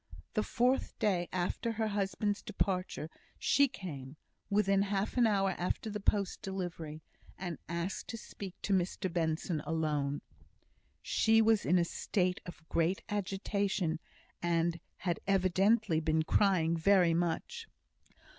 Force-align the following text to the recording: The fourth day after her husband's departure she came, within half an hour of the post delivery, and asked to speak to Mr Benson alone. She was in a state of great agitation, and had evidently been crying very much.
The 0.33 0.41
fourth 0.41 0.97
day 0.97 1.29
after 1.31 1.73
her 1.73 1.89
husband's 1.89 2.41
departure 2.41 3.07
she 3.37 3.67
came, 3.67 4.15
within 4.49 4.81
half 4.81 5.15
an 5.15 5.27
hour 5.27 5.51
of 5.51 5.77
the 5.79 5.99
post 5.99 6.41
delivery, 6.41 7.03
and 7.37 7.59
asked 7.69 8.07
to 8.07 8.17
speak 8.17 8.55
to 8.63 8.73
Mr 8.73 9.13
Benson 9.13 9.61
alone. 9.63 10.21
She 11.03 11.39
was 11.39 11.67
in 11.67 11.77
a 11.77 11.85
state 11.85 12.41
of 12.47 12.67
great 12.67 13.03
agitation, 13.09 13.99
and 14.41 14.79
had 14.97 15.19
evidently 15.27 15.99
been 15.99 16.23
crying 16.23 16.75
very 16.75 17.13
much. 17.13 17.67